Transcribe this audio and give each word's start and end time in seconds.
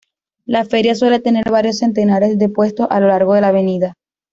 La 0.45 0.65
feria 0.65 0.95
suele 0.95 1.19
tener 1.19 1.51
varios 1.51 1.77
centenares 1.77 2.39
de 2.39 2.49
puestos 2.49 2.87
a 2.89 2.99
lo 2.99 3.05
largo 3.07 3.35
de 3.35 3.41
la 3.41 3.49
avenida. 3.49 3.93